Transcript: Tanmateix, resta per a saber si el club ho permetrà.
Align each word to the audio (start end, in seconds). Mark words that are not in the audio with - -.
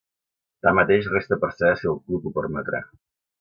Tanmateix, 0.67 1.09
resta 1.15 1.37
per 1.43 1.49
a 1.51 1.55
saber 1.59 1.77
si 1.83 1.91
el 1.93 2.01
club 2.09 2.27
ho 2.27 2.33
permetrà. 2.41 2.81